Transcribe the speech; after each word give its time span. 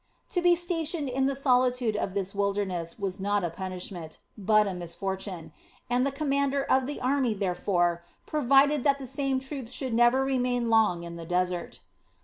To 0.31 0.41
be 0.41 0.55
stationed 0.55 1.09
in 1.09 1.27
the 1.27 1.35
solitude 1.35 1.95
of 1.95 2.15
this 2.15 2.33
wilderness 2.33 2.97
was 2.97 3.19
not 3.19 3.43
a 3.43 3.51
punishment, 3.51 4.17
but 4.35 4.65
a 4.65 4.73
misfortune; 4.73 5.53
and 5.91 6.07
the 6.07 6.11
commander 6.11 6.63
of 6.63 6.87
the 6.87 6.99
army 6.99 7.35
therefore 7.35 8.03
provided 8.25 8.83
that 8.83 8.97
the 8.97 9.05
same 9.05 9.39
troops 9.39 9.71
should 9.71 9.93
never 9.93 10.23
remain 10.25 10.71
long 10.71 11.03
in 11.03 11.17
the 11.17 11.25
desert. 11.25 11.81